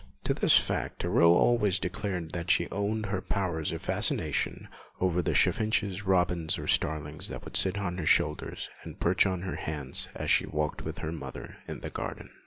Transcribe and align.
To 0.23 0.33
this 0.33 0.57
fact 0.57 1.05
Aurore 1.05 1.39
always 1.39 1.77
declared 1.77 2.31
that 2.31 2.49
she 2.49 2.67
owed 2.71 3.05
her 3.05 3.21
powers 3.21 3.71
of 3.71 3.83
fascination 3.83 4.67
over 4.99 5.21
the 5.21 5.35
chaffinches, 5.35 6.05
robins, 6.07 6.57
or 6.57 6.65
starlings 6.65 7.27
that 7.27 7.43
would 7.43 7.55
sit 7.55 7.77
on 7.77 7.99
her 7.99 8.07
shoulders 8.07 8.67
or 8.83 8.93
perch 8.95 9.27
on 9.27 9.43
her 9.43 9.57
hands 9.57 10.07
as 10.15 10.31
she 10.31 10.47
walked 10.47 10.81
with 10.81 10.97
her 11.05 11.11
mother 11.11 11.57
in 11.67 11.81
the 11.81 11.91
garden. 11.91 12.31